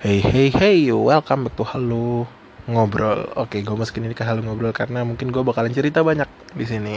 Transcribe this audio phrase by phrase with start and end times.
[0.00, 2.24] Hey hey hey, welcome back to Halo
[2.64, 3.36] Ngobrol.
[3.36, 6.24] Oke, gue masukin ini ke Halo Ngobrol karena mungkin gue bakalan cerita banyak
[6.56, 6.96] di sini.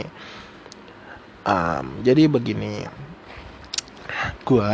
[1.44, 2.88] Um, jadi begini,
[4.48, 4.70] gue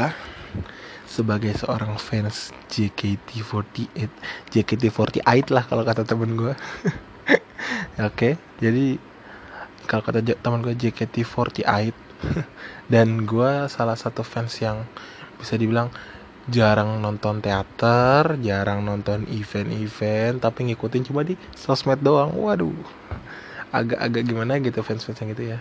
[1.10, 4.06] sebagai seorang fans JKT48,
[4.54, 6.54] JKT48 lah kalau kata temen gue.
[8.14, 8.94] Oke, jadi
[9.90, 11.90] kalau kata teman gue JKT48
[12.94, 14.86] dan gue salah satu fans yang
[15.34, 15.90] bisa dibilang
[16.48, 22.32] jarang nonton teater, jarang nonton event-event, tapi ngikutin cuma di sosmed doang.
[22.32, 22.72] Waduh,
[23.74, 25.58] agak-agak gimana gitu fans-fans yang gitu ya.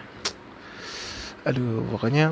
[1.44, 2.31] Aduh, pokoknya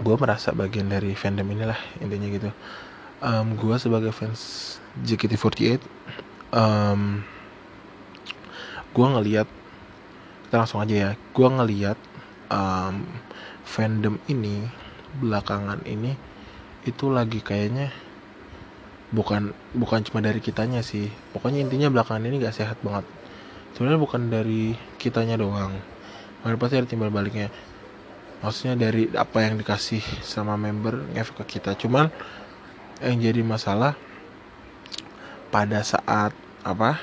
[0.00, 2.50] gue merasa bagian dari fandom inilah intinya gitu.
[3.22, 5.80] Um, gue sebagai fans JKT48,
[6.56, 7.22] um,
[8.92, 9.48] gue ngeliat
[10.48, 11.10] kita langsung aja ya.
[11.30, 11.96] Gue ngeliat
[12.50, 13.06] um,
[13.62, 14.68] fandom ini
[15.22, 16.31] belakangan ini
[16.82, 17.94] itu lagi kayaknya
[19.12, 21.12] bukan bukan cuma dari kitanya sih.
[21.30, 23.06] Pokoknya intinya belakangan ini gak sehat banget.
[23.76, 25.72] Sebenarnya bukan dari kitanya doang.
[26.42, 27.52] Mungkin pasti ada timbal baliknya.
[28.42, 31.78] Maksudnya dari apa yang dikasih sama member ngefek ke kita.
[31.78, 32.10] Cuman
[32.98, 33.94] yang jadi masalah
[35.54, 36.34] pada saat
[36.66, 36.98] apa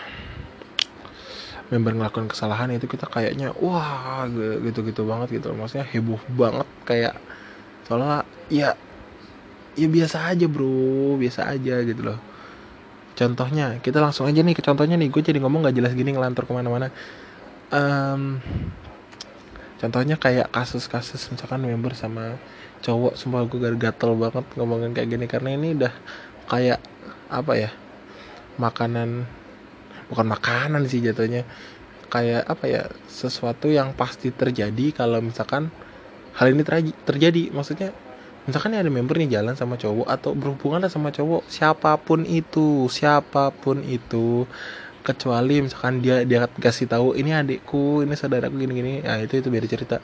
[1.70, 4.26] member ngelakuin kesalahan itu kita kayaknya wah
[4.66, 5.56] gitu-gitu banget gitu.
[5.56, 7.16] Maksudnya heboh banget kayak
[7.88, 8.74] soalnya ya
[9.80, 11.16] ya biasa aja bro.
[11.16, 12.20] Biasa aja gitu loh.
[13.16, 15.12] Contohnya kita langsung aja nih ke contohnya nih.
[15.12, 16.88] Gue jadi ngomong gak jelas gini ngelantur ke mana-mana.
[17.72, 18.40] Um,
[19.80, 22.40] contohnya kayak kasus-kasus misalkan member sama
[22.80, 25.26] cowok sumpah gue gatel banget ngomongin kayak gini.
[25.28, 25.94] Karena ini udah
[26.48, 26.80] kayak
[27.28, 27.70] apa ya
[28.56, 29.28] makanan
[30.08, 31.44] bukan makanan sih jatuhnya.
[32.08, 35.68] Kayak apa ya sesuatu yang pasti terjadi kalau misalkan
[36.40, 36.64] hal ini
[37.04, 37.52] terjadi.
[37.52, 37.92] Maksudnya
[38.50, 43.54] misalkan ada member nih jalan sama cowok atau berhubungan sama cowok siapa pun itu siapa
[43.54, 44.50] pun itu
[45.06, 49.48] kecuali misalkan dia dia kasih tahu ini adikku ini saudaraku gini gini nah itu itu
[49.54, 49.98] beda cerita.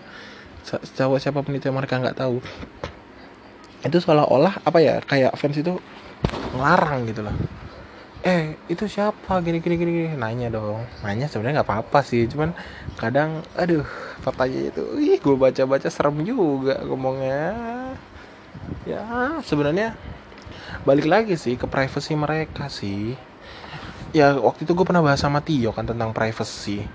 [0.97, 2.41] Cowok siapa pun itu yang mereka nggak tahu.
[3.85, 5.77] Itu seolah-olah apa ya kayak fans itu
[6.57, 7.35] ngelarang gitu loh.
[8.25, 9.37] Eh itu siapa?
[9.45, 10.09] Gini gini gini, gini.
[10.17, 10.81] nanya dong.
[11.05, 12.57] Nanya sebenarnya nggak apa-apa sih cuman
[12.97, 13.85] kadang aduh
[14.25, 17.53] pertanyaan itu ih gue baca baca serem juga ngomongnya
[18.85, 19.97] ya sebenarnya
[20.85, 23.17] balik lagi sih ke privacy mereka sih.
[24.15, 26.85] Ya waktu itu gue pernah bahas sama Tio kan tentang privacy.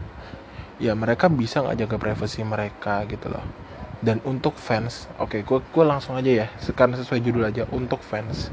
[0.80, 3.44] Ya mereka bisa nggak jaga privacy mereka gitu loh.
[4.00, 8.00] Dan untuk fans oke okay, gue gue langsung aja ya karena sesuai judul aja untuk
[8.00, 8.48] fans.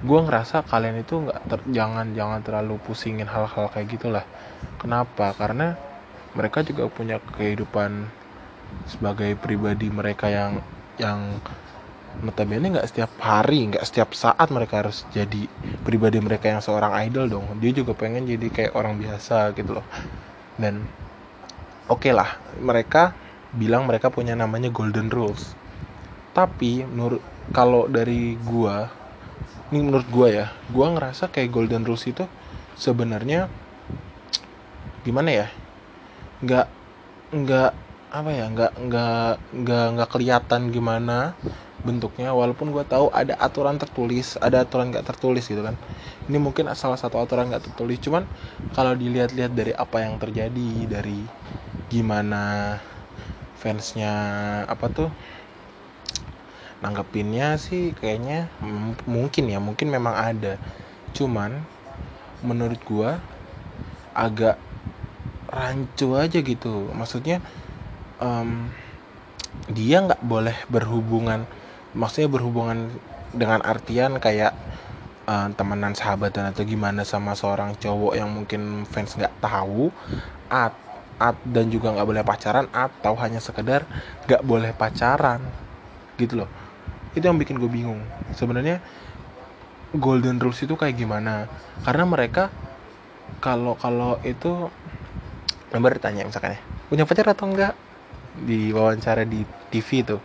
[0.00, 4.24] Gue ngerasa kalian itu nggak jangan jangan terlalu pusingin hal-hal kayak gitulah.
[4.80, 5.36] Kenapa?
[5.36, 5.76] Karena
[6.32, 8.06] mereka juga punya kehidupan
[8.86, 10.62] sebagai pribadi mereka yang
[10.96, 11.42] yang
[12.20, 15.48] notabene nggak setiap hari nggak setiap saat mereka harus jadi
[15.80, 17.46] pribadi mereka yang seorang idol dong.
[17.58, 19.86] Dia juga pengen jadi kayak orang biasa gitu loh.
[20.60, 20.84] Dan
[21.88, 23.16] oke okay lah mereka
[23.56, 25.56] bilang mereka punya namanya golden rules.
[26.36, 28.86] Tapi menurut kalau dari gua
[29.72, 32.28] ini menurut gua ya gua ngerasa kayak golden rules itu
[32.76, 33.48] sebenarnya
[35.02, 35.48] gimana ya?
[36.44, 36.66] Nggak
[37.32, 37.70] nggak
[38.12, 38.46] apa ya?
[38.52, 39.32] Nggak nggak
[39.64, 41.32] nggak nggak kelihatan gimana
[41.80, 45.76] bentuknya walaupun gue tahu ada aturan tertulis ada aturan nggak tertulis gitu kan.
[46.28, 48.28] Ini mungkin salah satu aturan nggak tertulis cuman
[48.76, 51.24] kalau dilihat-lihat dari apa yang terjadi dari
[51.90, 52.78] gimana
[53.58, 54.14] fansnya
[54.70, 55.10] apa tuh
[56.80, 58.48] nanggepinnya sih kayaknya
[59.04, 60.56] mungkin ya mungkin memang ada.
[61.16, 61.60] Cuman
[62.40, 63.10] menurut gue
[64.16, 64.56] agak
[65.50, 66.88] rancu aja gitu.
[66.94, 67.42] Maksudnya
[68.22, 68.70] um,
[69.68, 71.44] dia nggak boleh berhubungan
[71.96, 72.90] maksudnya berhubungan
[73.30, 74.54] dengan artian kayak
[75.26, 79.90] uh, temenan sahabatan atau gimana sama seorang cowok yang mungkin fans nggak tahu
[80.50, 80.74] at,
[81.18, 83.86] at dan juga nggak boleh pacaran atau hanya sekedar
[84.26, 85.42] nggak boleh pacaran
[86.18, 86.50] gitu loh.
[87.14, 88.02] Itu yang bikin gue bingung.
[88.34, 88.78] Sebenarnya
[89.94, 91.50] golden rules itu kayak gimana?
[91.82, 92.50] Karena mereka
[93.42, 94.68] kalau kalau itu
[95.70, 96.60] member tanya misalkan ya
[96.90, 97.74] punya pacar atau enggak
[98.34, 100.20] di wawancara di TV tuh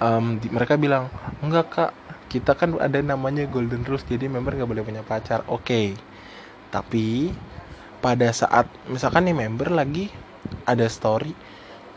[0.00, 1.12] um, di, mereka bilang
[1.44, 1.92] enggak kak.
[2.30, 5.46] Kita kan ada namanya golden rules jadi member nggak boleh punya pacar.
[5.50, 5.64] Oke.
[5.64, 5.86] Okay.
[6.70, 7.34] tapi
[7.98, 10.06] pada saat misalkan nih member lagi
[10.62, 11.34] ada story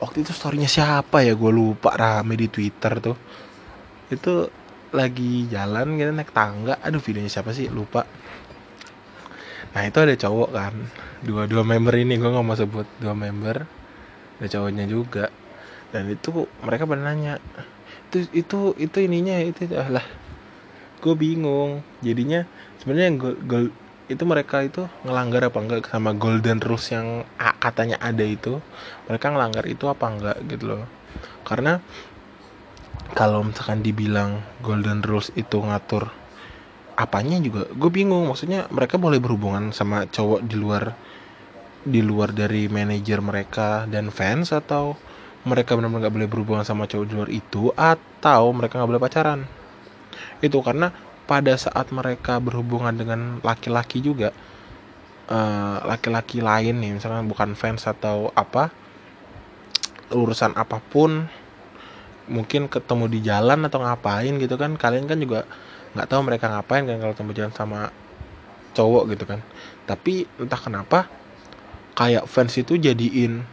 [0.03, 1.37] waktu itu storynya siapa ya?
[1.37, 3.17] Gue lupa rame di twitter tuh.
[4.11, 4.51] Itu
[4.91, 6.77] lagi jalan gitu naik tangga.
[6.83, 7.71] Aduh videonya siapa sih?
[7.71, 8.03] Lupa.
[9.73, 10.73] Nah itu ada cowok kan.
[11.23, 13.63] Dua dua member ini gue nggak mau sebut dua member.
[14.43, 15.31] Ada cowoknya juga.
[15.93, 17.39] Dan itu mereka pernah nanya
[18.13, 20.05] itu itu itu ininya itu lah
[21.03, 21.83] gue bingung.
[21.99, 22.47] Jadinya
[22.79, 23.65] sebenarnya gol, gol
[24.07, 27.27] itu mereka itu ngelanggar apa enggak sama golden rules yang
[27.59, 28.63] katanya ada itu.
[29.11, 30.87] Mereka ngelanggar itu apa enggak gitu loh.
[31.43, 31.83] Karena
[33.17, 36.07] kalau misalkan dibilang golden rules itu ngatur
[36.95, 38.31] apanya juga gue bingung.
[38.31, 40.95] Maksudnya mereka boleh berhubungan sama cowok di luar
[41.83, 44.95] di luar dari manajer mereka dan fans atau
[45.43, 49.39] mereka benar-benar nggak boleh berhubungan sama cowok di luar itu atau mereka nggak boleh pacaran.
[50.39, 50.95] Itu karena
[51.27, 54.35] pada saat mereka berhubungan dengan laki-laki juga
[55.27, 58.71] eh, laki-laki uh, lain nih misalnya bukan fans atau apa
[60.11, 61.25] urusan apa pun
[62.27, 65.43] mungkin ketemu di jalan atau ngapain gitu kan kalian kan juga
[65.95, 67.79] nggak tahu mereka ngapain kan kalau ketemu jalan sama
[68.73, 69.39] cowok gitu kan.
[69.85, 71.07] Tapi entah kenapa
[71.93, 73.45] kayak fans itu jadiin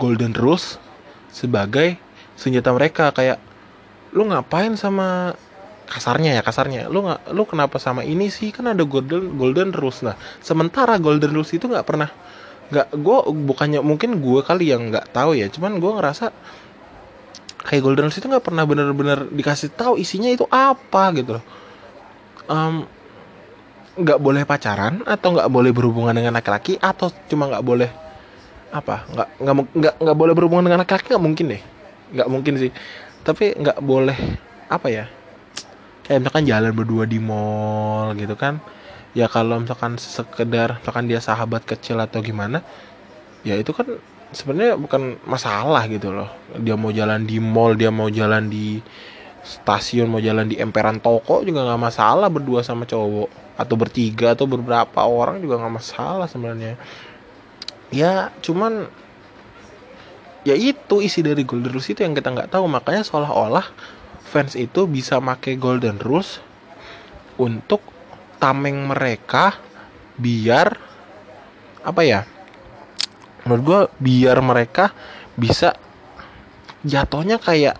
[0.00, 0.80] golden rules
[1.32, 1.96] sebagai
[2.36, 3.40] senjata mereka kayak
[4.12, 5.32] lu ngapain sama
[5.88, 6.88] kasarnya ya kasarnya?
[6.92, 8.52] Lu nggak lu kenapa sama ini sih?
[8.52, 10.04] Kan ada golden golden rules.
[10.04, 12.12] Nah sementara golden rules itu nggak pernah
[12.72, 13.18] nggak gue
[13.52, 16.32] bukannya mungkin gue kali yang nggak tahu ya cuman gue ngerasa
[17.68, 21.44] kayak golden rules itu nggak pernah bener-bener dikasih tahu isinya itu apa gitu loh.
[22.48, 22.88] Um,
[23.92, 28.01] nggak boleh pacaran atau nggak boleh berhubungan dengan laki-laki atau cuma nggak boleh
[28.72, 29.06] apa?
[29.12, 31.62] Nggak nggak nggak nggak boleh berhubungan dengan laki-laki nggak mungkin deh.
[32.16, 32.70] Nggak mungkin sih.
[33.22, 34.18] Tapi nggak boleh
[34.72, 35.04] apa ya
[36.02, 38.58] kayak misalkan jalan berdua di mall gitu kan
[39.14, 42.64] ya kalau misalkan sekedar misalkan dia sahabat kecil atau gimana
[43.46, 43.86] ya itu kan
[44.32, 46.32] sebenarnya bukan masalah gitu loh.
[46.56, 48.80] Dia mau jalan di mall dia mau jalan di
[49.44, 53.28] stasiun mau jalan di emperan toko juga nggak masalah berdua sama cowok.
[53.60, 56.80] Atau bertiga atau beberapa orang juga nggak masalah sebenarnya
[57.92, 58.88] ya cuman
[60.42, 62.66] ya itu isi dari golden rules itu yang kita nggak tahu.
[62.66, 63.68] Makanya seolah-olah
[64.26, 66.40] fans itu bisa make golden rules
[67.36, 67.84] untuk
[68.40, 69.54] tameng mereka
[70.18, 70.74] biar
[71.82, 72.20] apa ya
[73.42, 74.94] menurut gue biar mereka
[75.34, 75.74] bisa
[76.86, 77.78] jatuhnya kayak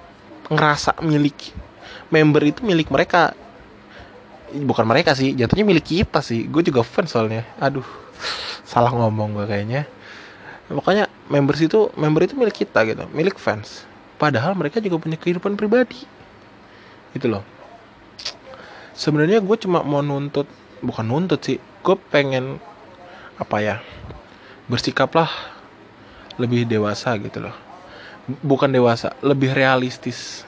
[0.50, 1.54] ngerasa milik
[2.12, 3.34] member itu milik mereka.
[4.52, 6.44] Bukan mereka sih jatuhnya milik kita sih.
[6.44, 7.48] Gue juga fans soalnya.
[7.56, 7.86] Aduh
[8.68, 9.84] salah ngomong gue kayaknya
[10.72, 13.84] makanya members itu member itu milik kita gitu milik fans.
[14.16, 16.02] Padahal mereka juga punya kehidupan pribadi.
[17.12, 17.44] Itu loh.
[18.96, 20.46] Sebenarnya gue cuma mau nuntut
[20.82, 22.58] bukan nuntut sih gue pengen
[23.38, 23.76] apa ya
[24.70, 25.30] bersikaplah
[26.40, 27.56] lebih dewasa gitu loh.
[28.40, 30.46] Bukan dewasa lebih realistis.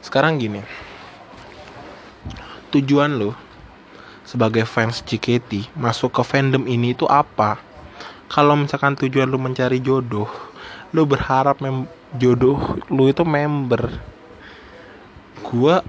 [0.00, 0.62] Sekarang gini
[2.68, 3.32] tujuan lo
[4.28, 7.67] sebagai fans JKT masuk ke fandom ini itu apa?
[8.28, 10.28] Kalau misalkan tujuan lu mencari jodoh,
[10.92, 13.88] lu berharap mem jodoh lu itu member.
[15.44, 15.80] Gua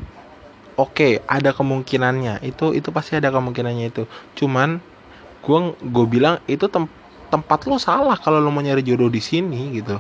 [0.80, 2.40] oke, okay, ada kemungkinannya.
[2.48, 4.04] Itu itu pasti ada kemungkinannya itu.
[4.40, 4.80] Cuman
[5.44, 6.88] gua gue bilang itu tem
[7.30, 10.00] tempat lu salah kalau lu mau nyari jodoh di sini gitu.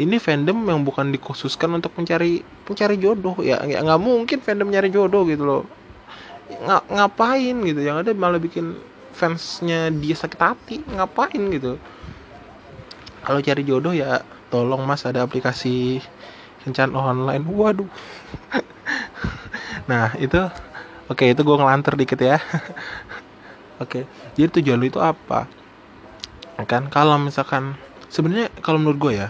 [0.00, 5.22] Ini fandom yang bukan dikhususkan untuk mencari mencari jodoh ya nggak mungkin fandom nyari jodoh
[5.28, 5.62] gitu loh
[6.50, 8.76] ng ngapain gitu yang ada malah bikin
[9.14, 11.78] fansnya dia sakit hati ngapain gitu?
[13.24, 14.20] Kalau cari jodoh ya
[14.52, 16.02] tolong mas ada aplikasi
[16.66, 17.46] kencan online.
[17.46, 17.88] Waduh.
[19.84, 20.40] Nah itu
[21.12, 22.40] oke okay, itu gue ngelantur dikit ya.
[23.82, 24.02] Oke okay,
[24.32, 25.44] jadi tujuan lu itu apa?
[26.64, 27.76] Kan kalau misalkan
[28.08, 29.28] sebenarnya kalau menurut gue ya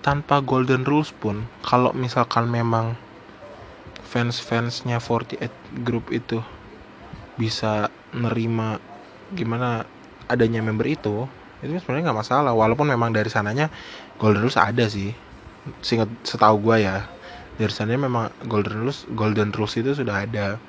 [0.00, 2.94] tanpa golden rules pun kalau misalkan memang
[4.06, 6.40] fans-fansnya 48 group itu
[7.34, 8.78] bisa nerima
[9.34, 9.82] gimana
[10.26, 11.26] adanya member itu
[11.64, 12.52] itu sebenarnya nggak masalah.
[12.52, 13.72] Walaupun memang dari sananya
[14.20, 15.10] golden rules ada sih.
[15.82, 17.08] Singkat setahu gue ya
[17.56, 20.60] dari sananya memang golden rules golden rules itu sudah ada.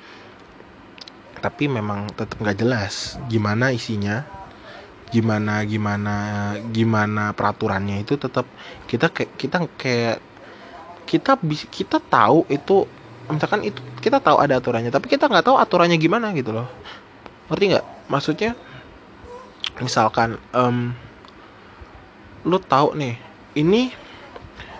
[1.38, 4.26] Tapi memang tetap nggak jelas gimana isinya
[5.08, 6.16] gimana gimana
[6.68, 8.44] gimana peraturannya itu tetap
[8.84, 10.18] kita kayak kita kayak
[11.08, 11.32] kita
[11.72, 12.84] kita tahu itu
[13.32, 16.68] misalkan itu kita tahu ada aturannya tapi kita nggak tahu aturannya gimana gitu loh
[17.48, 17.86] ngerti nggak?
[18.08, 18.52] Maksudnya
[19.82, 20.92] misalkan um,
[22.46, 23.14] lu tahu nih
[23.58, 23.92] ini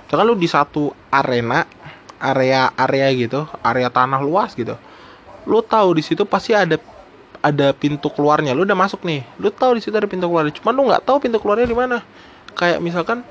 [0.06, 1.66] misalkan lu di satu arena
[2.18, 4.74] area area gitu area tanah luas gitu
[5.48, 6.76] lu tahu di situ pasti ada
[7.38, 8.52] ada pintu keluarnya.
[8.52, 10.52] Lu udah masuk nih lu tahu di situ ada pintu keluarnya.
[10.58, 12.02] Cuman lu nggak tahu pintu keluarnya di mana.
[12.52, 13.22] Kayak misalkan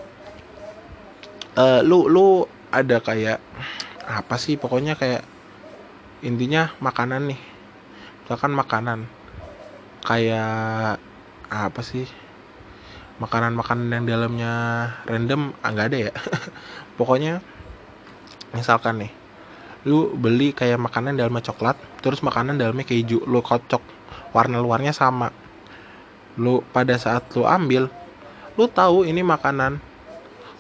[1.60, 3.40] uh, lu lu ada kayak
[4.08, 5.22] apa sih pokoknya kayak
[6.24, 7.40] intinya makanan nih.
[8.26, 9.00] Misalkan makanan
[10.08, 11.04] kayak
[11.52, 12.08] apa sih
[13.20, 14.54] makanan-makanan yang dalamnya
[15.04, 16.14] random ah, nggak ada ya.
[16.98, 17.44] Pokoknya
[18.56, 19.12] misalkan nih
[19.84, 23.84] lu beli kayak makanan dalamnya coklat terus makanan dalamnya keju lu kocok
[24.32, 25.28] warna luarnya sama.
[26.40, 27.92] Lu pada saat lu ambil
[28.56, 29.84] lu tahu ini makanan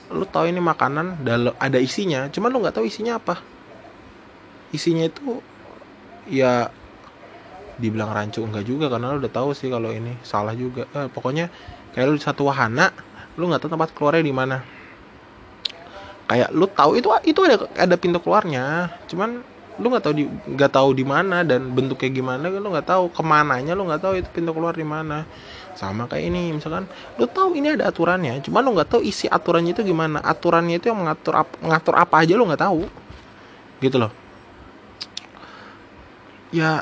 [0.07, 3.39] lu tahu ini makanan dalam ada isinya cuman lu nggak tahu isinya apa.
[4.75, 5.39] Isinya itu
[6.27, 6.67] ya
[7.77, 10.89] dibilang rancu enggak juga karena lu udah tahu sih kalau ini salah juga.
[10.97, 11.49] Eh, pokoknya
[11.93, 12.89] kayak lu di satu wahana
[13.37, 14.57] lu nggak tahu tempat keluarnya di mana.
[16.27, 19.39] Kayak lu tahu itu itu ada ada pintu keluarnya cuman
[19.77, 23.21] lu nggak tahu di nggak tahu di mana dan bentuknya gimana lu nggak tahu ke
[23.21, 25.23] mananya lu nggak tahu itu pintu keluar di mana.
[25.77, 26.89] Sama kayak ini misalkan
[27.21, 30.17] lu tahu ini ada aturannya cuman lu nggak tahu isi aturannya itu gimana.
[30.25, 32.89] Aturannya itu yang mengatur ap, mengatur apa aja lu nggak tahu.
[33.77, 34.09] Gitu loh.
[36.49, 36.81] Ya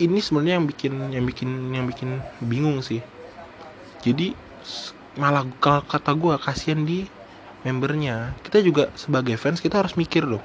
[0.00, 3.02] ini sebenarnya yang bikin yang bikin yang bikin bingung sih.
[4.00, 4.32] Jadi
[5.18, 7.08] malah kalau kata gue kasihan di
[7.62, 8.34] membernya.
[8.42, 10.42] Kita juga sebagai fans kita harus mikir loh.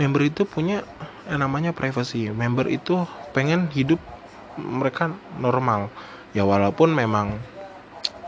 [0.00, 0.82] Member itu punya
[1.28, 2.28] yang namanya privacy.
[2.32, 3.04] Member itu
[3.36, 4.00] pengen hidup
[4.56, 5.88] mereka normal.
[6.32, 7.36] Ya walaupun memang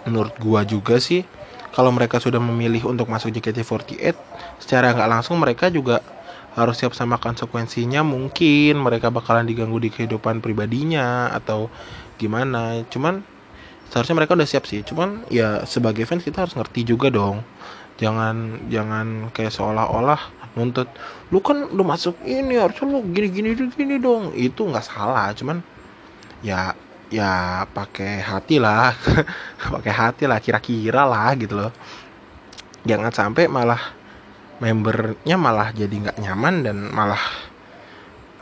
[0.04, 1.25] menurut gua juga sih
[1.73, 4.14] kalau mereka sudah memilih untuk masuk JKT48
[4.61, 6.04] secara nggak langsung mereka juga
[6.55, 11.67] harus siap sama konsekuensinya mungkin mereka bakalan diganggu di kehidupan pribadinya atau
[12.17, 12.87] gimana.
[12.87, 13.27] Cuman
[13.91, 14.87] seharusnya mereka udah siap sih.
[14.87, 17.43] Cuman ya sebagai fans kita harus ngerti juga dong.
[17.99, 20.87] Jangan jangan kayak seolah-olah nuntut
[21.35, 24.31] lu kan lu masuk ini harusnya lu gini gini gini dong.
[24.39, 25.59] Itu nggak salah cuman
[26.47, 26.75] ya
[27.11, 28.95] ya pakai hati lah.
[29.75, 31.75] Pakai hati lah kira-kira lah gitu loh.
[32.87, 34.04] Jangan sampai malah
[34.63, 37.21] membernya malah jadi nggak nyaman dan malah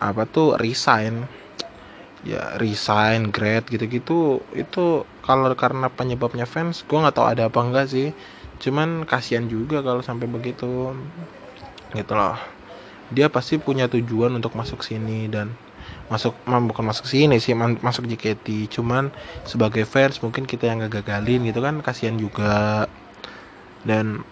[0.02, 1.24] apa tuh resign.
[2.22, 4.42] Ya resign grade gitu-gitu.
[4.54, 8.14] Itu kalau karena penyebabnya fans gue nggak tahu ada apa enggak sih.
[8.62, 10.94] Cuman kasihan juga kalau sampai begitu.
[11.90, 12.38] Gitu loh.
[13.10, 15.52] Dia pasti punya tujuan untuk masuk sini dan
[16.08, 19.08] masuk bukan masuk sini sih masuk JKT cuman
[19.48, 22.86] sebagai fans mungkin kita yang gagalin gitu kan kasihan juga.
[23.82, 24.22] Dan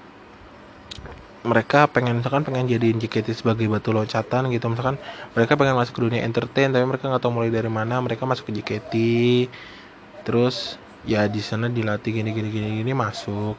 [1.40, 4.68] mereka pengen misalkan pengen jadiin JKT sebagai batu loncatan gitu.
[4.68, 5.00] Misalkan
[5.32, 8.52] mereka pengen masuk ke dunia entertain tapi mereka nggak tahu mulai dari mana mereka masuk
[8.52, 8.92] ke JKT
[10.28, 10.76] terus
[11.08, 13.56] ya di sana dilatih gini gini gini gini masuk.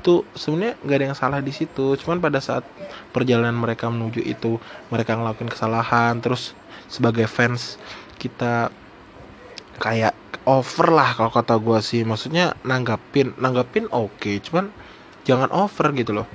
[0.00, 1.92] Itu sebenarnya nggak ada yang salah di situ.
[2.00, 2.64] Cuman pada saat
[3.12, 4.56] perjalanan mereka menuju itu
[4.88, 6.56] mereka ngelakuin kesalahan terus
[6.88, 7.76] sebagai fans
[8.16, 8.72] kita
[9.76, 10.16] kayak
[10.48, 12.00] over lah kalau kata gue sih.
[12.00, 14.40] Maksudnya nanggapin nanggapin oke okay.
[14.40, 14.72] cuman
[15.28, 16.28] jangan over gitu loh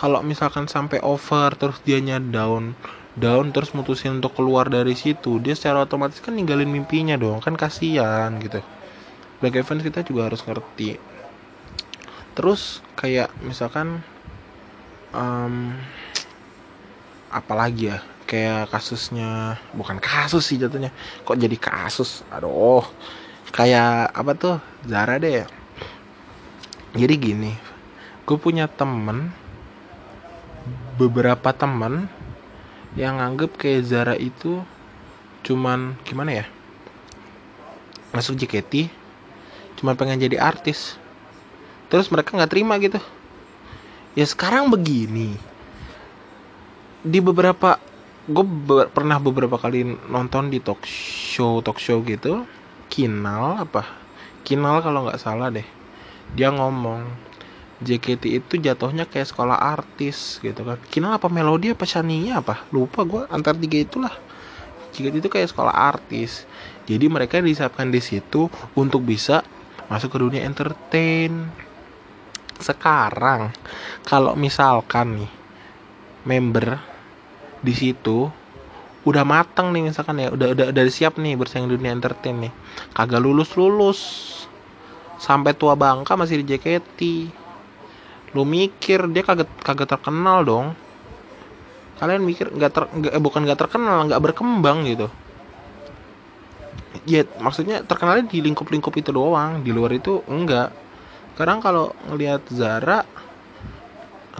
[0.00, 2.72] kalau misalkan sampai over terus dianya down
[3.20, 7.44] down terus mutusin untuk keluar dari situ dia secara otomatis kan ninggalin mimpinya dong.
[7.44, 8.64] Kan kasihan gitu.
[9.36, 10.96] Sebagai fans kita juga harus ngerti.
[12.32, 14.00] Terus kayak misalkan
[15.12, 15.76] um,
[17.28, 18.00] apalagi ya?
[18.24, 20.88] Kayak kasusnya bukan kasus sih jatuhnya.
[21.28, 22.24] Kok jadi kasus?
[22.32, 22.88] Aduh.
[23.52, 24.56] Kayak apa tuh?
[24.88, 25.44] Zara deh.
[26.96, 27.52] Jadi gini
[28.30, 29.34] gue punya temen
[31.00, 32.12] beberapa temen
[32.92, 34.60] yang nganggep kayak Zara itu
[35.40, 36.46] cuman gimana ya
[38.12, 39.00] masuk JKT
[39.80, 41.00] cuman pengen jadi artis.
[41.88, 43.00] Terus mereka nggak terima gitu.
[44.12, 45.40] Ya sekarang begini
[47.00, 47.80] di beberapa
[48.28, 52.44] gue be pernah beberapa kali nonton di talk show talk show gitu.
[52.92, 53.88] Kinal apa?
[54.44, 55.64] Kinal kalau nggak salah deh.
[56.36, 57.08] Dia ngomong
[57.80, 60.76] JKT itu jatuhnya kayak sekolah artis gitu kan.
[60.92, 62.68] Kinal apa melodi apa shania apa?
[62.76, 64.12] Lupa gue antar tiga itulah.
[64.92, 66.44] JKT itu kayak sekolah artis.
[66.84, 69.40] Jadi mereka disiapkan di situ untuk bisa
[69.88, 71.48] masuk ke dunia entertain.
[72.60, 73.48] Sekarang
[74.04, 75.32] kalau misalkan nih
[76.28, 76.76] member
[77.64, 78.28] di situ
[79.00, 82.52] udah mateng nih misalkan ya udah udah udah siap nih bersaing dunia entertain nih.
[82.92, 84.00] Kagak lulus lulus
[85.16, 87.00] sampai tua bangka masih di JKT
[88.34, 90.66] lu mikir dia kagak kagak terkenal dong.
[91.98, 95.10] Kalian mikir nggak ter gak, eh, bukan nggak terkenal nggak berkembang gitu.
[97.06, 100.72] Ya maksudnya terkenalnya di lingkup-lingkup itu doang di luar itu enggak.
[101.34, 103.04] Sekarang kalau ngelihat Zara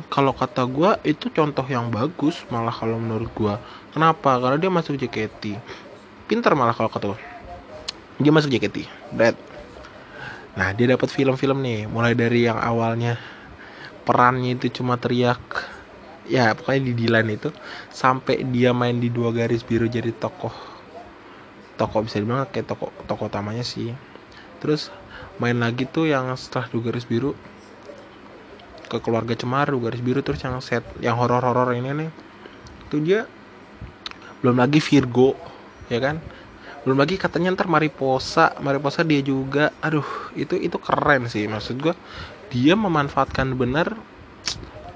[0.08, 3.54] kalau kata gue itu contoh yang bagus malah kalau menurut gue
[3.92, 4.40] kenapa?
[4.40, 5.60] Karena dia masuk JKT
[6.30, 7.20] pintar malah kalau kata gue
[8.20, 9.36] dia masuk JKT Brad.
[10.56, 13.16] Nah dia dapat film-film nih mulai dari yang awalnya
[14.04, 15.40] perannya itu cuma teriak.
[16.30, 17.50] Ya pokoknya di Dilan itu
[17.90, 20.54] sampai dia main di dua garis biru jadi tokoh.
[21.74, 23.90] Tokoh bisa dibilang kayak tokoh tokoh utamanya sih.
[24.62, 24.94] Terus
[25.42, 27.34] main lagi tuh yang setelah dua garis biru
[28.90, 32.10] ke keluarga cemar dua garis biru terus yang set yang horor horor ini nih.
[32.86, 33.26] Itu dia
[34.44, 35.34] belum lagi Virgo
[35.90, 36.22] ya kan?
[36.86, 39.74] Belum lagi katanya ntar Mariposa Mariposa dia juga.
[39.82, 40.06] Aduh
[40.38, 41.94] itu itu keren sih maksud gue
[42.50, 43.94] dia memanfaatkan benar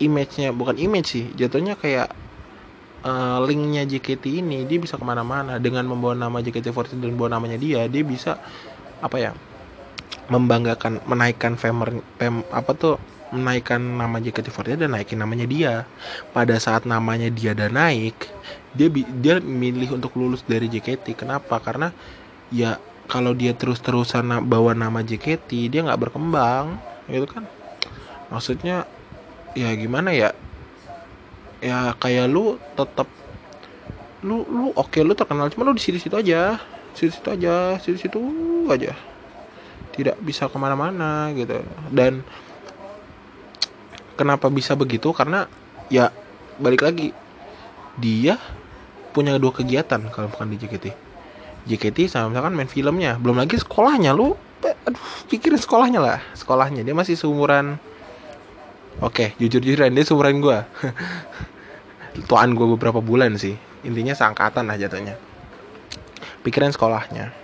[0.02, 2.10] image-nya bukan image sih jatuhnya kayak
[3.04, 5.60] uh, linknya JKT ini dia bisa ke mana-mana.
[5.60, 8.40] Dengan membawa nama JKT48 dan membawa namanya dia dia bisa
[9.04, 9.30] apa ya
[10.32, 12.96] membanggakan menaikkan famer pem apa tuh
[13.30, 15.72] menaikkan nama JKT48 dan naikin namanya dia.
[16.32, 18.16] Pada saat namanya dia dan naik
[18.74, 21.60] dia dia milih untuk lulus dari JKT kenapa?
[21.60, 21.92] Karena
[22.50, 27.44] ya kalau dia terus-terusan bawa nama JKT dia nggak berkembang gitu kan.
[28.32, 28.88] Maksudnya
[29.52, 30.32] ya gimana ya?
[31.60, 33.08] Ya kayak lu tetap
[34.24, 36.60] lu lu oke okay, lu terkenal cuma lu di situ-situ aja.
[36.94, 38.20] Situ-situ aja situ-situ
[38.70, 38.96] aja.
[39.94, 41.60] Tidak bisa ke mana-mana gitu.
[41.92, 42.24] Dan
[44.16, 45.12] kenapa bisa begitu?
[45.12, 45.46] Karena
[45.92, 46.10] ya
[46.58, 47.10] balik lagi
[47.98, 48.38] dia
[49.14, 50.86] punya dua kegiatan kalau bukan di JKT
[51.64, 53.16] JKT sama misalkan main filmnya.
[53.16, 54.36] Belum lagi sekolahnya lu
[54.84, 55.00] aduh
[55.32, 56.20] pikirin sekolahnya lah.
[56.36, 57.80] Sekolahnya dia masih seumuran.
[59.02, 60.58] Oke jujur jujuran dia seumuran gue
[62.30, 63.58] tuan gue beberapa bulan sih.
[63.82, 65.18] Intinya seangkatan lah jatuhnya.
[66.46, 67.34] Pikirin sekolahnya.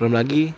[0.00, 0.56] Belum lagi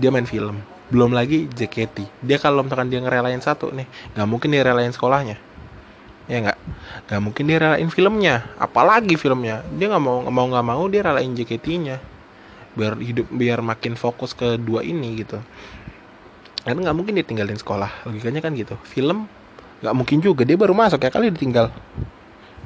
[0.00, 0.62] dia main film.
[0.88, 5.36] Belum lagi JKT dia kalau misalkan dia ngerelain satu nih nggak mungkin dia relain sekolahnya.
[6.24, 6.58] Ya nggak?
[7.10, 8.48] Nggak mungkin dia relain filmnya.
[8.56, 9.60] Apalagi filmnya.
[9.76, 12.13] Dia nggak mau mau nggak mau dia relain JKT-nya
[12.74, 15.38] biar hidup biar makin fokus ke dua ini gitu.
[16.66, 18.74] Karena nggak mungkin dia tinggalin sekolah logikanya kan gitu.
[18.82, 19.30] Film
[19.80, 20.42] nggak mungkin juga.
[20.42, 21.70] Dia baru masuk ya kali ditinggal.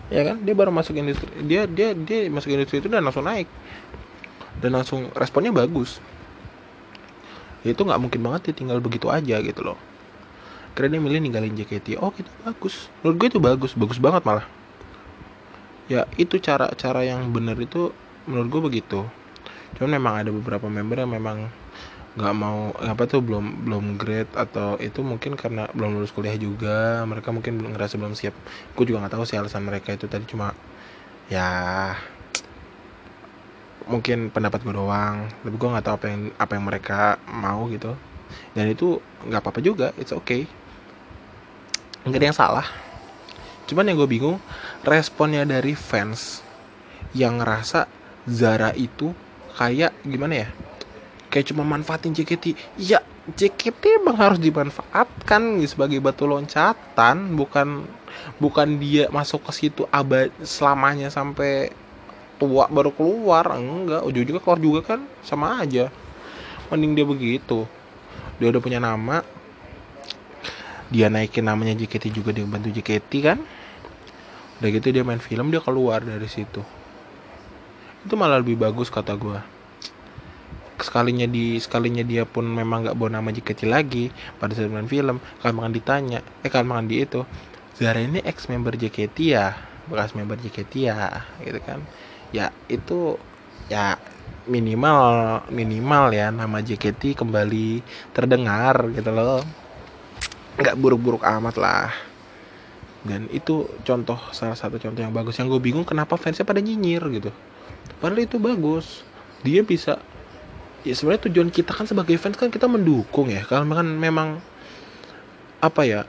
[0.09, 0.41] Ya kan?
[0.41, 3.47] Dia baru masuk industri dia dia dia masuk industri itu dan langsung naik.
[4.59, 6.01] Dan langsung responnya bagus.
[7.63, 9.79] Itu nggak mungkin banget dia tinggal begitu aja gitu loh.
[10.73, 12.89] Karena dia milih ninggalin JKT oh itu bagus.
[13.03, 14.47] Menurut gue itu bagus bagus banget malah.
[15.91, 17.91] Ya itu cara-cara yang benar itu
[18.31, 19.01] menurut gue begitu
[19.77, 21.53] cuman memang ada beberapa member yang memang
[22.19, 27.07] nggak mau apa tuh belum belum grade atau itu mungkin karena belum lulus kuliah juga.
[27.07, 28.35] Mereka mungkin belum ngerasa belum siap.
[28.75, 30.27] Gue juga nggak tahu sih alasan mereka itu tadi.
[30.27, 30.51] Cuma
[31.31, 31.95] ya
[33.87, 35.31] mungkin pendapat gue doang.
[35.31, 37.01] Tapi gue nggak tahu apa yang apa yang mereka
[37.31, 37.95] mau gitu.
[38.57, 39.95] Dan itu nggak apa-apa juga.
[39.95, 40.51] It's okay.
[42.03, 42.67] Nggak ada yang salah.
[43.71, 44.43] Cuman yang gue bingung
[44.83, 46.43] responnya dari fans
[47.15, 47.87] yang ngerasa
[48.27, 49.15] Zara itu
[49.59, 50.49] kayak gimana ya?
[51.29, 57.85] Kayak cuma manfaatin JKT ya JKT emang harus dimanfaatkan sebagai batu loncatan bukan
[58.41, 61.75] bukan dia masuk ke situ abad selamanya sampai
[62.41, 63.51] tua baru keluar.
[63.59, 65.91] Enggak ujung-ujungnya keluar juga kan sama aja.
[66.73, 67.67] Mending dia begitu.
[68.39, 69.27] Dia udah punya nama.
[70.89, 73.39] Dia naikin namanya JKT juga dia bantu JKT kan?
[74.63, 76.78] Udah gitu dia main film dia keluar dari situ
[78.07, 79.41] itu malah lebih bagus kata gue
[80.79, 85.55] sekalinya di sekalinya dia pun memang nggak bawa nama JKT lagi pada main film kalau
[85.59, 87.27] makan ditanya eh kalau makan di itu
[87.79, 89.55] Zara ini ex member JKT ya?
[89.87, 91.79] Bekas member JKT ya gitu kan.
[92.35, 93.15] Ya itu
[93.71, 93.95] ya
[94.51, 97.79] minimal minimal ya nama JKT kembali
[98.11, 99.47] terdengar gitu loh.
[100.59, 101.95] Nggak buruk-buruk amat lah.
[103.07, 105.39] Dan itu contoh salah satu contoh yang bagus.
[105.39, 107.31] Yang gue bingung kenapa fansnya pada nyinyir gitu
[107.99, 109.03] padahal itu bagus.
[109.47, 110.03] Dia bisa
[110.87, 113.43] ya sebenarnya tujuan kita kan sebagai fans kan kita mendukung ya.
[113.47, 114.39] Kalau kan memang
[115.59, 116.01] apa ya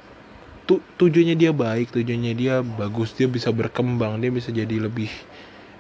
[0.70, 5.10] tu, tujuannya dia baik tujuannya dia bagus dia bisa berkembang dia bisa jadi lebih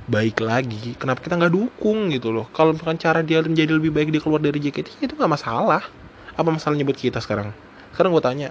[0.09, 0.97] baik lagi.
[0.97, 2.49] Kenapa kita nggak dukung gitu loh?
[2.49, 5.85] Kalau misalkan cara dia menjadi lebih baik dia keluar dari JKT itu nggak masalah.
[6.33, 7.53] Apa masalahnya buat kita sekarang?
[7.93, 8.49] Sekarang gue tanya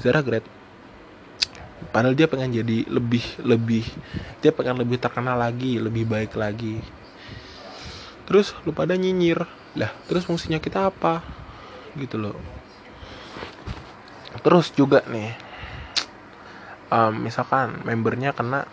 [0.00, 0.55] Zara Great
[1.92, 3.84] padahal dia pengen jadi lebih lebih
[4.40, 6.80] dia pengen lebih terkenal lagi lebih baik lagi.
[8.26, 9.44] Terus lu pada nyinyir.
[9.76, 11.20] Lah terus fungsinya kita apa?
[11.94, 12.36] Gitu loh.
[14.40, 15.32] Terus juga nih
[16.92, 18.64] um, misalkan membernya kena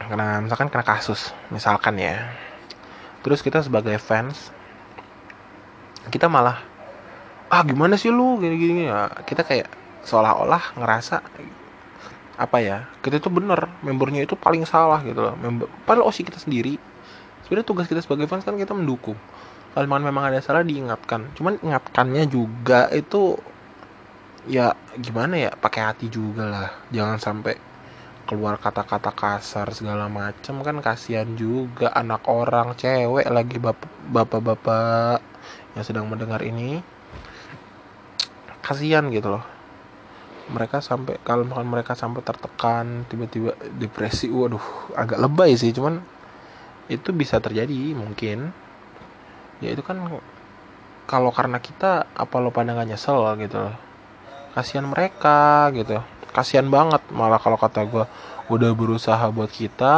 [0.00, 2.34] kena misalkan kena kasus misalkan ya.
[3.20, 4.48] Terus kita sebagai fans
[6.08, 6.64] kita malah
[7.52, 8.40] ah gimana sih lu?
[8.40, 11.20] Gini gini ya kita kayak seolah-olah ngerasa
[12.40, 15.36] apa ya kita itu bener membernya itu paling salah gitu loh.
[15.36, 16.80] Member padahal osi kita sendiri
[17.44, 19.16] sebenarnya tugas kita sebagai fans kan kita mendukung.
[19.70, 21.30] Kalau memang ada salah diingatkan.
[21.36, 23.38] Cuman ingatkannya juga itu
[24.48, 26.68] ya gimana ya pakai hati juga lah.
[26.90, 27.54] Jangan sampai
[28.24, 33.58] keluar kata-kata kasar segala macam kan kasihan juga anak orang cewek lagi
[34.10, 35.20] bapak-bapak
[35.76, 36.80] yang sedang mendengar ini.
[38.64, 39.59] Kasihan gitu loh
[40.50, 44.62] mereka sampai kalau misalkan mereka sampai tertekan tiba-tiba depresi waduh
[44.98, 45.70] agak lebay sih.
[45.70, 46.02] Cuman
[46.90, 48.50] itu bisa terjadi mungkin.
[49.62, 50.02] Ya itu kan
[51.06, 53.76] kalau karena kita apa lo pada nggak nyesel gitu loh.
[54.58, 56.02] Kasihan mereka gitu.
[56.34, 58.04] Kasihan banget malah kalau kata gue
[58.50, 59.94] udah berusaha buat kita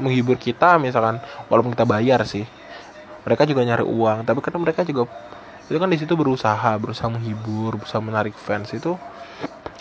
[0.00, 1.20] menghibur kita misalkan
[1.52, 2.48] walaupun kita bayar sih.
[3.28, 5.04] Mereka juga nyari uang tapi kan mereka juga
[5.68, 8.96] itu kan di situ berusaha berusaha menghibur berusaha menarik fans itu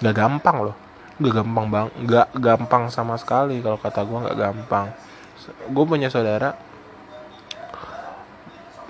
[0.02, 0.76] nggak gampang loh.
[1.18, 4.88] Nggak gampang bang nggak gampang sama sekali kalau kata gue nggak gampang.
[5.72, 6.54] Gue punya saudara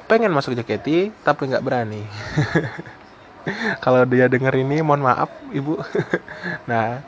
[0.08, 2.04] pengen masuk JKT tapi nggak berani.
[3.84, 5.80] Kalau dia denger ini mohon maaf ibu.
[6.70, 7.04] Nah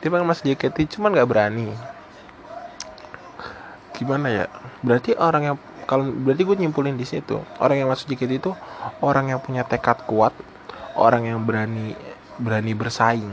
[0.00, 1.68] dia pengen masuk JKT cuman nggak berani.
[3.92, 4.46] Gimana ya?
[4.80, 5.56] Berarti orang yang
[5.92, 8.52] kalau berarti gue nyimpulin di situ orang yang masuk JKT itu
[9.02, 10.32] orang yang punya tekad kuat
[10.96, 11.92] orang yang berani
[12.42, 13.30] berani bersaing.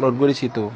[0.00, 0.72] Menurut gue di situ.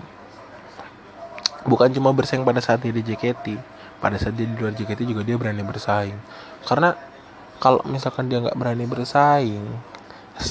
[1.66, 5.25] Bukan cuma bersaing pada saat dia di JKT pada saat dia di luar JKT juga
[5.25, 6.16] dia berani bersaing.
[6.62, 6.92] Karena
[7.57, 9.97] kalau misalkan dia nggak berani bersaing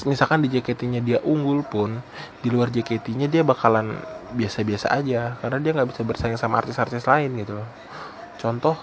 [0.02, 2.02] misalkan di JKT-nya dia unggul pun
[2.42, 3.94] di luar JKT-nya dia bakalan
[4.34, 5.38] biasa-biasa aja.
[5.38, 7.62] Karena dia nggak bisa bersaing sama artis-artis lain gitu
[8.36, 8.76] contoh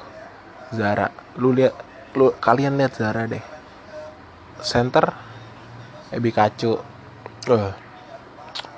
[0.73, 1.11] Zara.
[1.37, 1.75] Lu lihat
[2.15, 3.43] lu kalian lihat Zara deh.
[4.63, 5.11] Center
[6.09, 6.79] Ebi Kacu.
[7.51, 7.71] Uh,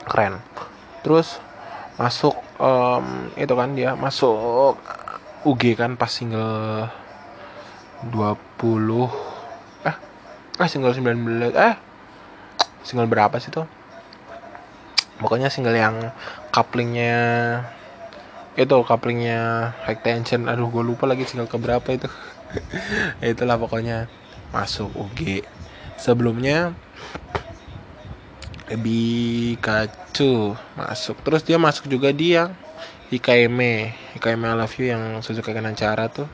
[0.05, 0.41] keren.
[1.01, 1.39] Terus
[1.95, 4.77] masuk um, itu kan dia masuk
[5.45, 6.89] UG kan pas single
[8.09, 8.25] 20
[9.85, 9.95] eh
[10.59, 11.75] eh single 19 eh
[12.83, 13.65] single berapa sih tuh
[15.21, 16.11] pokoknya single yang
[16.51, 17.15] couplingnya
[18.55, 20.47] itu couplingnya high tension.
[20.47, 22.07] Aduh gue lupa lagi single keberapa itu.
[23.19, 24.07] Itulah pokoknya
[24.55, 25.43] masuk UG
[25.99, 26.71] sebelumnya
[28.65, 31.21] Pikachu masuk.
[31.21, 32.49] Terus dia masuk juga dia
[33.13, 33.57] IKM
[34.17, 36.25] IKM I Love You yang Suzuka Kenancara tuh.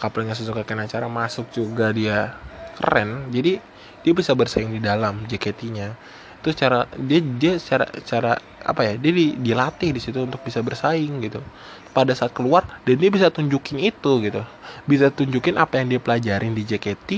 [0.00, 2.32] Couplingnya Suzuka Kenancara masuk juga dia.
[2.80, 3.28] Keren.
[3.28, 3.60] Jadi
[4.00, 5.96] dia bisa bersaing di dalam JKT-nya
[6.36, 10.62] itu cara dia dia cara cara apa ya dia di, dilatih di situ untuk bisa
[10.64, 11.42] bersaing gitu.
[11.90, 14.40] Pada saat keluar dan dia bisa tunjukin itu gitu.
[14.88, 17.08] Bisa tunjukin apa yang dia pelajarin di JKT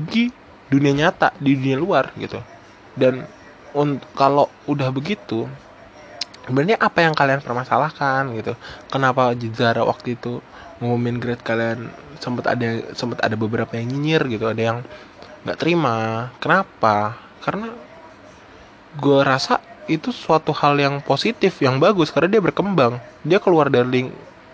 [0.00, 0.32] di
[0.66, 2.59] dunia nyata di dunia luar gitu
[3.00, 3.24] dan
[4.12, 5.48] kalau udah begitu
[6.44, 8.52] sebenarnya apa yang kalian permasalahkan gitu?
[8.92, 10.44] Kenapa Zara waktu itu
[10.82, 11.88] ngumumin grade kalian
[12.20, 14.78] sempat ada sempat ada beberapa yang nyinyir gitu ada yang
[15.46, 16.28] nggak terima?
[16.42, 17.16] Kenapa?
[17.40, 17.72] Karena
[18.98, 22.98] gue rasa itu suatu hal yang positif yang bagus karena dia berkembang.
[23.24, 24.10] Dia keluar dari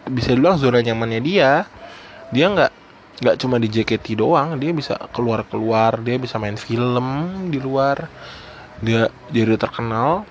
[0.06, 1.66] bisa bilang zona nyamannya dia.
[2.30, 2.72] Dia nggak
[3.16, 7.06] nggak cuma di JKT doang dia bisa keluar keluar dia bisa main film
[7.48, 8.08] di luar.
[8.84, 10.28] Dia jadi terkenal.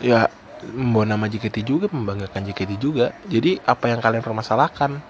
[0.00, 0.32] Ya
[0.64, 3.12] membawa nama JKT juga membanggakan JKT juga.
[3.28, 5.00] Jadi apa yang kalian permasalahkan?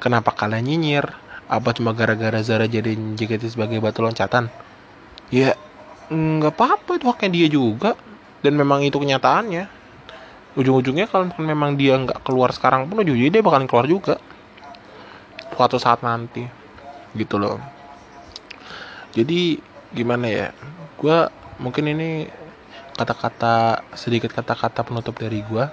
[0.00, 1.04] Kenapa kalian nyinyir?
[1.48, 4.48] Apa cuma gara-gara Zara jadi JKT sebagai batu loncatan?
[5.28, 5.52] Ya
[6.08, 7.92] nggak apa-apa itu haknya dia juga.
[8.40, 9.68] Dan memang itu kenyataannya.
[10.56, 14.16] Ujung-ujungnya kalau memang dia nggak keluar sekarang pun ujung-ujungnya dia bakalan keluar juga
[15.58, 16.46] suatu saat nanti
[17.18, 17.58] gitu loh.
[19.10, 19.58] Jadi
[19.90, 20.48] gimana ya?
[20.94, 21.26] Gue
[21.58, 22.30] mungkin ini
[22.94, 25.66] kata-kata sedikit kata-kata penutup dari gue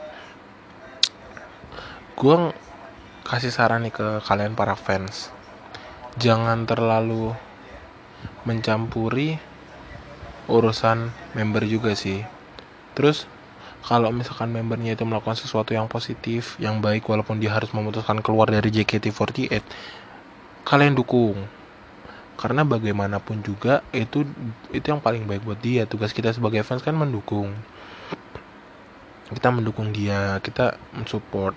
[2.18, 2.36] gue
[3.30, 5.30] kasih saran nih ke kalian para fans.
[6.18, 7.38] Jangan terlalu
[8.42, 9.38] mencampuri
[10.50, 12.26] urusan member juga sih.
[12.98, 13.30] Terus
[13.86, 18.50] kalau misalkan membernya itu melakukan sesuatu yang positif yang baik walaupun dia harus memutuskan keluar
[18.50, 19.62] dari JKT48
[20.66, 21.46] kalian dukung.
[22.36, 24.26] Karena bagaimanapun juga itu
[24.74, 25.86] itu yang paling baik buat dia.
[25.86, 27.54] Tugas kita sebagai fans kan mendukung.
[29.30, 31.54] Kita mendukung dia kita mensupport.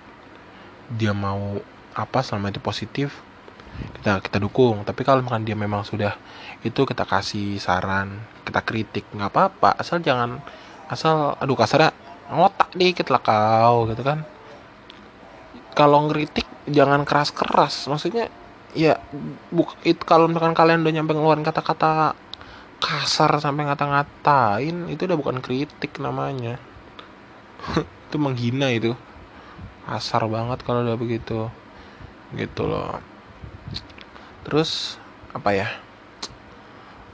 [0.93, 1.57] Dia mau
[1.97, 3.25] apa selama itu positif
[3.99, 4.85] kita kita dukung.
[4.85, 6.13] Tapi kalau misalkan dia memang sudah
[6.61, 9.81] itu kita kasih saran kita kritik nggak apa-apa.
[9.81, 10.39] Asal jangan
[10.89, 11.93] asal aduh ngotak
[12.75, 14.25] dikit lah kau gitu kan.
[15.73, 17.89] Kalau ngeritik jangan keras-keras.
[17.89, 18.29] Maksudnya
[18.77, 19.01] ya
[19.49, 22.13] buk itu kalau misalkan kalian udah nyampe ngeluarin kata-kata
[22.79, 26.57] kasar sampai ngata-ngatain itu udah bukan kritik namanya.
[28.09, 28.95] Itu menghina itu.
[29.85, 31.51] Kasar banget kalau udah begitu.
[32.33, 33.03] Gitu loh.
[34.47, 34.95] Terus
[35.35, 35.67] apa ya?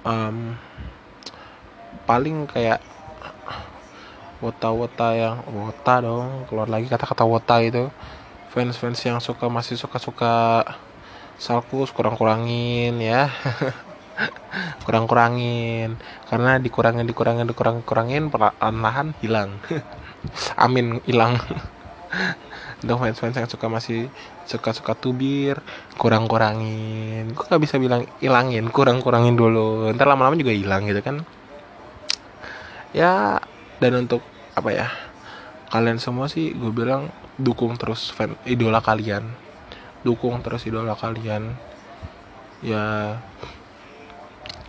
[0.06, 0.54] Um,
[2.06, 2.80] paling kayak
[4.44, 7.88] wota-wota yang wota dong keluar lagi kata-kata wota itu
[8.56, 10.64] fans-fans yang suka masih suka-suka
[11.36, 13.28] salkus kurang-kurangin ya.
[14.88, 16.00] Kurang-kurangin.
[16.32, 19.60] Karena dikurangin dikurangin dikurangin kurangin perlahan hilang.
[20.64, 21.36] Amin hilang.
[22.82, 24.08] Untuk fans-fans yang suka masih
[24.48, 25.60] suka-suka tubir
[26.00, 27.36] kurang-kurangin.
[27.36, 29.92] Gue nggak bisa bilang hilangin kurang-kurangin dulu.
[29.92, 31.28] Ntar lama-lama juga hilang gitu kan.
[32.96, 33.44] Ya
[33.86, 34.26] dan untuk
[34.58, 34.90] apa ya
[35.70, 39.30] kalian semua sih gue bilang dukung terus fan idola kalian.
[40.02, 41.54] Dukung terus idola kalian.
[42.66, 43.18] Ya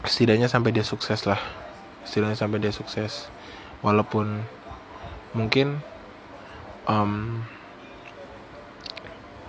[0.05, 1.40] setidaknya sampai dia sukses lah.
[2.05, 3.33] Setidaknya sampai dia sukses.
[3.81, 4.44] Walaupun
[5.33, 5.81] mungkin
[6.85, 7.40] um,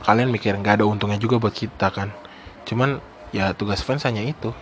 [0.08, 2.15] kalian mikir nggak ada untungnya juga buat kita kan.
[2.63, 3.03] Cuman
[3.36, 4.56] ya tugas fans hanya itu.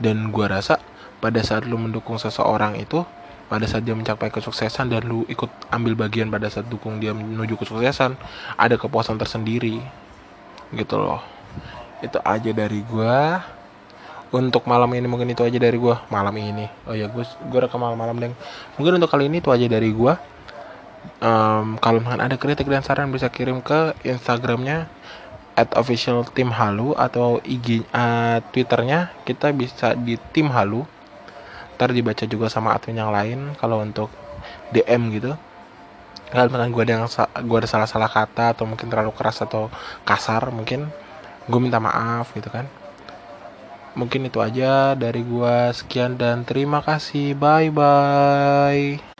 [0.00, 0.80] Dan gua rasa
[1.20, 3.04] pada saat lu mendukung seseorang itu
[3.46, 7.60] pada saat dia mencapai kesuksesan dan lu ikut ambil bagian pada saat dukung dia menuju
[7.60, 8.16] kesuksesan
[8.56, 9.84] ada kepuasan tersendiri.
[10.72, 11.20] Gitu loh.
[12.00, 13.44] Itu aja dari gua.
[14.34, 16.02] Untuk malam ini mungkin itu aja dari gua.
[16.10, 16.66] Malam ini.
[16.88, 18.34] Oh ya gue gue rekam malam-malam deng.
[18.80, 20.18] Mungkin untuk kali ini itu aja dari gua.
[21.20, 24.88] Um, kalau ada kritik dan saran bisa kirim ke instagramnya
[25.54, 30.82] at official tim halu atau ig uh, twitternya kita bisa di tim halu
[31.74, 34.10] ntar dibaca juga sama admin yang lain kalau untuk
[34.70, 35.32] dm gitu.
[36.30, 37.04] Kalau misalkan gue ada yang
[37.46, 39.70] gue ada salah-salah kata atau mungkin terlalu keras atau
[40.02, 40.90] kasar mungkin
[41.46, 42.66] gue minta maaf gitu kan.
[43.94, 47.38] Mungkin itu aja dari gue sekian dan terima kasih.
[47.38, 49.13] Bye bye